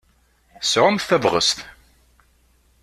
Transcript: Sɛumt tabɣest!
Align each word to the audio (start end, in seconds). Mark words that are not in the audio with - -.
Sɛumt 0.63 1.05
tabɣest! 1.09 1.59